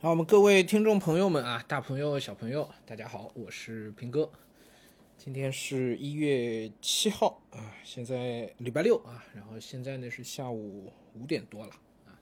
[0.00, 4.30] 好，我们各位听众朋友们啊，大朋友、小朋友，大家好，我是平哥。
[5.16, 11.72] 今天是一月七号啊，现在礼拜六啊，然后现在呢是下午五点多了
[12.06, 12.14] 啊，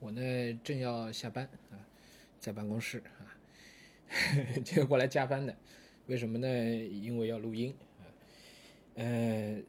[0.00, 0.20] 我呢
[0.64, 1.78] 正要下班啊，
[2.40, 3.30] 在办公室啊，
[4.54, 5.56] 今天过来加班的，
[6.06, 6.48] 为什么呢？
[6.48, 8.10] 因为要录音啊，
[8.96, 9.62] 呃。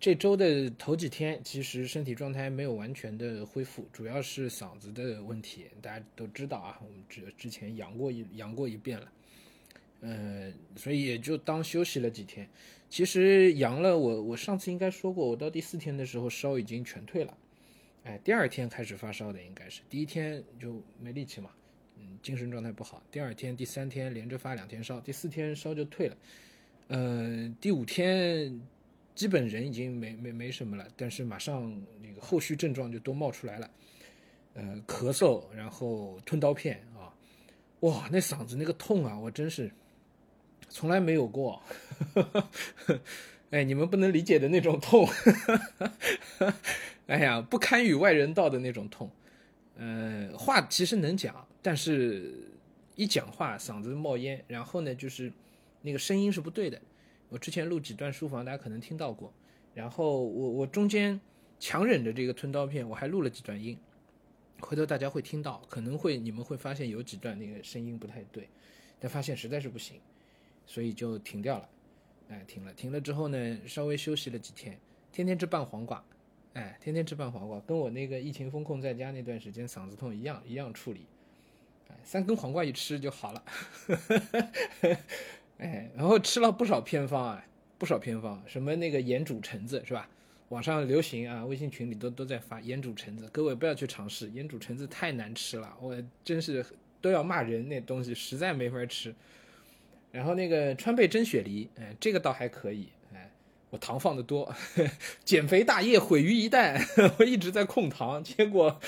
[0.00, 5.66] 这周的头几天，其实身体状态没有完全的恢复，主要是嗓子的问题。
[5.80, 9.12] 大家都知道啊，我们之之前阳过一阳过一遍了，
[10.00, 12.48] 呃，所以也就当休息了几天。
[12.90, 17.38] 其实阳了，我我上次应该说过，我到第四天的时候烧已经全退了，
[18.04, 21.50] 哎，第二天开始发烧的应该是，第一天就没力气嘛，
[21.98, 23.02] 嗯，精神状态不好。
[23.10, 26.16] 第二天、第三天连着发两天烧，第四天烧就退了，
[26.88, 28.60] 呃，第五天。
[29.14, 31.70] 基本人已经没没没什么了，但是马上
[32.02, 33.70] 那个后续症状就都冒出来了，
[34.54, 37.12] 呃，咳嗽，然后吞刀片啊，
[37.80, 39.70] 哇，那嗓子那个痛啊，我真是
[40.68, 41.62] 从来没有过，
[43.50, 45.06] 哎，你们不能理解的那种痛，
[47.06, 49.10] 哎呀，不堪与外人道的那种痛，
[49.76, 52.32] 呃，话其实能讲，但是
[52.96, 55.30] 一讲话嗓子冒烟，然后呢，就是
[55.82, 56.80] 那个声音是不对的。
[57.32, 59.32] 我之前录几段书房，大家可能听到过。
[59.72, 61.18] 然后我我中间
[61.58, 63.78] 强忍着这个吞刀片，我还录了几段音，
[64.60, 68.46] 回头大家会听到，可能会你们会发现有几段那个声音不太对，
[69.00, 69.98] 但发现实在是不行，
[70.66, 71.66] 所以就停掉了。
[72.28, 74.78] 哎，停了，停了之后呢，稍微休息了几天，
[75.10, 76.04] 天天吃拌黄瓜，
[76.52, 81.06] 哎，天天吃拌黄瓜，跟我那个疫情封控在家那段时间嗓子痛一样，一样处理。
[81.88, 83.42] 哎，三根黄瓜一吃就好了。
[85.58, 87.44] 哎，然后吃了不少偏方啊，
[87.78, 90.08] 不少偏方，什么那个盐煮橙子是吧？
[90.48, 96.64] 网上流行啊，微信群里都都在发盐煮橙子，各位不要去尝试，盐煮橙子太难吃了，我真是
[97.00, 99.14] 都要骂人，那东西实在没法吃。
[100.10, 103.30] 然后那个川贝蒸雪梨，哎，这个倒还可以，哎，
[103.70, 104.54] 我糖放的多，
[105.24, 106.78] 减肥大业毁于一旦，
[107.18, 108.78] 我一直在控糖，结果，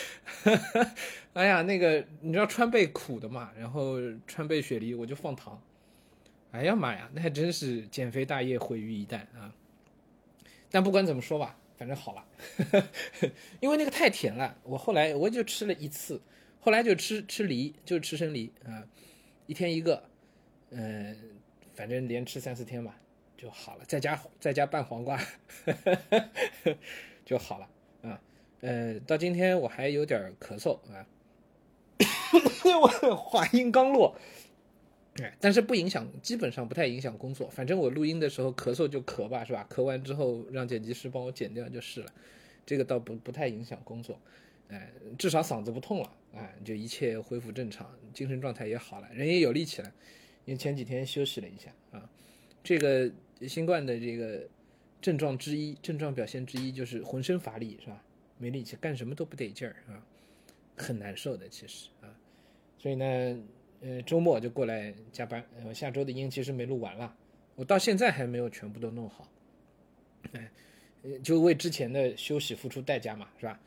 [1.33, 3.97] 哎呀，那个你知道川贝苦的嘛，然后
[4.27, 5.59] 川贝雪梨我就放糖。
[6.55, 9.53] 哎呀妈呀，那还真是减肥大业毁于一旦啊！
[10.71, 12.25] 但不管怎么说吧，反正好了，
[13.59, 14.57] 因为那个太甜了。
[14.63, 16.23] 我后来我就吃了一次，
[16.61, 18.87] 后来就吃吃梨，就吃生梨啊，
[19.47, 20.01] 一天一个，
[20.71, 21.17] 嗯，
[21.75, 22.95] 反正连吃三四天吧
[23.37, 23.85] 就好了。
[23.89, 25.21] 在家在家拌黄瓜
[27.27, 27.69] 就好了
[28.03, 28.21] 啊。
[28.61, 31.05] 呃，到今天我还有点咳嗽啊，
[32.81, 34.17] 我话音刚落。
[35.23, 37.49] 哎，但是不影响，基本上不太影响工作。
[37.49, 39.65] 反正我录音的时候咳嗽就咳吧，是吧？
[39.71, 42.13] 咳完之后让剪辑师帮我剪掉就是了，
[42.67, 44.19] 这个倒不不太影响工作。
[44.69, 49.93] 哎，至少嗓子不痛了，哎，就一切恢复正常，精神状态也好了，人也有力气了。
[50.47, 52.11] 因为前几天休息了一下啊，
[52.65, 53.09] 这个
[53.47, 54.49] 新冠的这个
[55.01, 58.03] 症状之一，症状表现之一就是浑身乏力，是吧？
[58.39, 60.03] 没力气，干什么都不得劲儿啊，
[60.77, 62.11] 很难受的其实啊，
[62.79, 63.39] 所以呢。
[63.85, 65.45] 呃，周末就过来加班。
[65.63, 67.15] 呃，下周的音其实没录完了，
[67.55, 69.31] 我到现在还没有全部都弄好。
[70.33, 70.51] 哎，
[71.23, 73.61] 就为之前的休息付出代价嘛，是吧？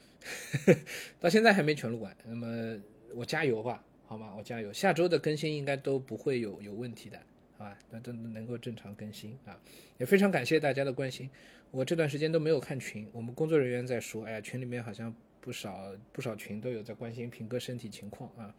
[1.21, 2.17] 到现在还没全录完。
[2.25, 2.81] 那么
[3.13, 4.33] 我加油吧，好吗？
[4.35, 4.73] 我加油。
[4.73, 7.19] 下周的更新应该都不会有有问题的，
[7.55, 7.77] 好吧？
[7.91, 9.55] 那都能够正常更新啊。
[9.99, 11.29] 也非常感谢大家的关心。
[11.69, 18.55] 我这段时间都没有看群，我们工作人员在说，哎呀，群里面好像不少不少群都有在关心平哥身体情况啊。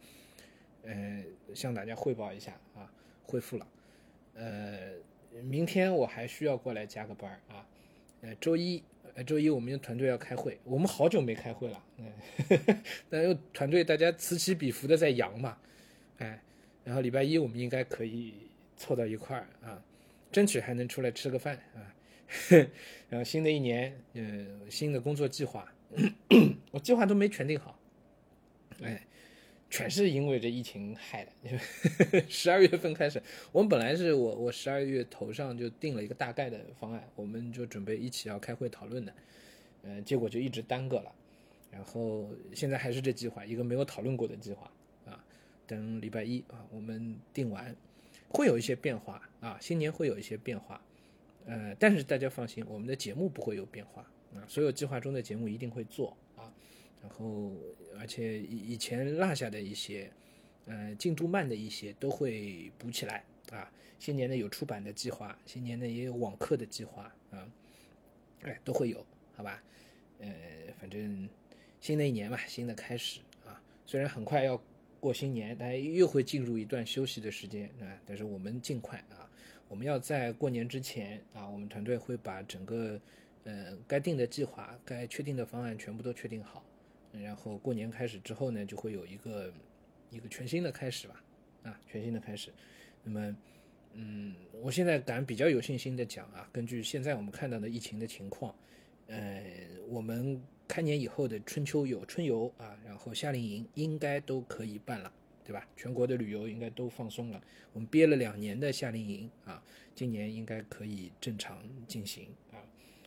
[0.83, 1.23] 呃，
[1.53, 2.91] 向大家汇报一下啊，
[3.23, 3.67] 恢复了。
[4.35, 4.91] 呃，
[5.43, 7.65] 明天我还需要过来加个班啊。
[8.21, 8.83] 呃，周一，
[9.15, 11.83] 呃，周一我们团队要开会，我们好久没开会了。
[11.97, 12.11] 嗯，
[13.09, 15.57] 但又团队大家此起彼伏的在扬嘛，
[16.17, 16.41] 哎，
[16.83, 18.33] 然后礼拜一我们应该可以
[18.75, 19.81] 凑到一块儿啊，
[20.31, 21.95] 争取还能出来吃个饭啊。
[23.09, 25.71] 然后新的一年，呃，新的工作计划，
[26.71, 27.79] 我计划都没全定好，
[28.81, 29.05] 哎。
[29.69, 31.31] 全是因为这疫情害的。
[32.27, 33.21] 十二月份开始，
[33.51, 39.13] 我们本来是我我十二月头上就定了一个大概的方案，我们就准备一起要开会讨论的，
[39.83, 41.13] 呃，结果就一直耽搁了。
[41.71, 44.71] 然后现在还是这计划，一个没有讨论过的计划
[45.05, 45.23] 啊。
[45.67, 47.75] 等礼拜一啊，我们定完，
[48.27, 50.81] 会有一些变化啊，新年会有一些变化，
[51.45, 54.01] 呃，但是大家放心，我们的节目不会有变化
[54.33, 56.51] 啊，所有计划中的节目一定会做啊。
[57.01, 57.53] 然后，
[57.97, 60.11] 而且以以前落下的一些，
[60.65, 63.71] 呃，进度慢的一些都会补起来啊。
[63.99, 67.47] 新年呢有出版的计划，新年呢也有网课的计划啊，
[68.41, 69.05] 哎，都会有，
[69.35, 69.61] 好吧？
[70.19, 70.29] 呃，
[70.79, 71.27] 反正
[71.81, 73.61] 新的一年嘛，新的开始啊。
[73.85, 74.61] 虽然很快要
[74.99, 77.99] 过新年，大家又会进入一段休息的时间啊。
[78.05, 79.29] 但是我们尽快啊，
[79.67, 82.99] 我们要在过年之前啊，我们团队会把整个
[83.45, 86.63] 呃该定的计划、该确定的方案全部都确定好。
[87.11, 89.53] 然后过年开始之后呢，就会有一个
[90.09, 91.23] 一个全新的开始吧，
[91.63, 92.51] 啊，全新的开始。
[93.03, 93.37] 那么，
[93.93, 98.53] 嗯，我现在敢比较有信心的讲啊，根据现在我们看到的疫情的情况，
[99.07, 99.43] 呃，
[99.87, 105.11] 我们开年以后的春秋有春游啊，然后夏令营应该都可以办了，
[105.43, 105.67] 对吧？
[105.75, 107.41] 全国的旅游应该都放松了。
[107.73, 109.63] 我们憋了两年的夏令营啊，
[109.95, 112.61] 今年应该可以正常进行啊。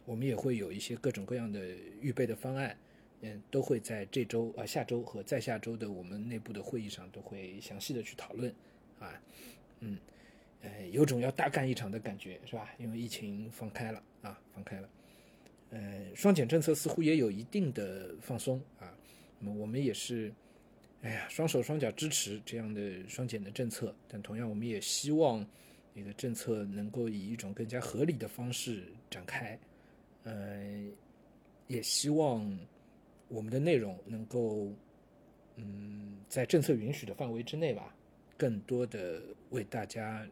[0.05, 1.61] 我们也会有一些各种各样的
[2.01, 2.77] 预备的方案。
[3.25, 8.53] 嗯，都会在这周啊、下周和再下周的我们内部的会议上都会详细的去讨论，
[8.99, 9.23] 啊，
[9.79, 9.97] 嗯，
[10.61, 12.71] 呃，有种要大干一场的感觉，是吧？
[12.79, 14.91] 因为疫情放开了啊，放开了，
[15.71, 18.93] 呃，双减政策似乎也有一定的放松啊，
[19.39, 20.33] 那么我们也是，
[21.03, 25.47] 哎呀，双手双脚支持这样的双减的政策，但同样我们也希望
[25.95, 29.57] 那个政策能够以一种更加合理的方式展开，
[30.25, 30.61] 呃，
[31.69, 32.45] 也希望。
[33.33, 34.71] 我们的内容能够，
[35.57, 37.95] 嗯，在政策允许的范围之内吧，
[38.37, 40.29] 更多的为大家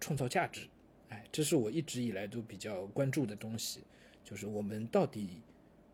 [0.00, 0.66] 创造价值。
[1.10, 3.84] 哎，这是我一直以来都比较关注的东西，
[4.24, 5.40] 就是我们到底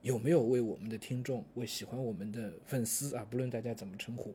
[0.00, 4.34] 有没有为我们的听众、为喜欢我们的粉丝啊，不论大家怎么称呼，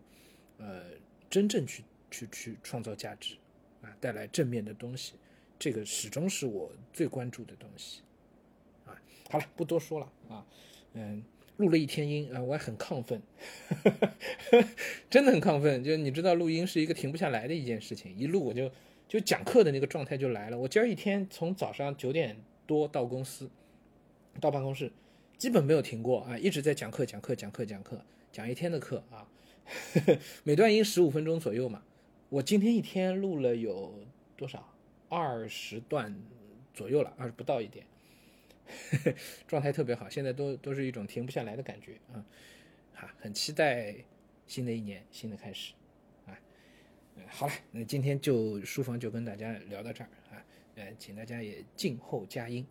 [0.60, 0.92] 呃，
[1.28, 3.36] 真正去去去创造价值
[3.82, 5.14] 啊，带来正面的东西，
[5.58, 8.04] 这个始终是我最关注的东西。
[8.86, 8.94] 啊，
[9.32, 10.46] 好了，不多说了啊，
[10.94, 11.24] 嗯。
[11.62, 13.22] 录了一天音啊，我还很亢奋，
[15.12, 15.84] 真的很亢奋。
[15.84, 18.70] 就你知道，录音是一个停不下来的一件事情，一录我就
[19.08, 20.58] 就讲课的那个状态就来了。
[20.58, 22.36] 我今儿一天从早上九点
[22.66, 23.48] 多到公司，
[24.40, 24.92] 到办公室，
[25.38, 29.28] 基本没有停过啊，一直在讲课，讲课，讲课，讲课，讲一天的课啊，
[29.94, 31.84] 呵 呵每段音十五分钟左右嘛。
[32.30, 33.94] 我今天一天录了有
[34.36, 34.68] 多少？
[35.10, 36.16] 二十段
[36.74, 37.86] 左右了，二十不到一点。
[39.48, 42.26] 状态特别好，现在都都是一种停不下来的感觉啊，
[42.94, 43.96] 哈，很期待
[44.48, 45.74] 新的一年新的开始
[46.26, 46.38] 啊，
[47.28, 52.66] 好了，那今天就书房就跟大家聊到这儿啊，呃，请大家也静候佳音。